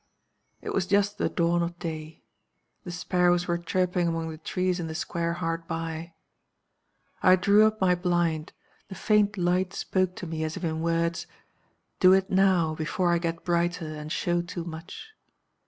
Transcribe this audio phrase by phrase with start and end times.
[0.63, 2.23] "It was just the dawn of day.
[2.85, 6.15] The sparrows were chirping among the trees in the square hard by.
[7.21, 8.51] "I drew up my blind;
[8.89, 11.27] the faint light spoke to me as if in words,
[11.99, 15.11] 'Do it now, before I get brighter, and show too much.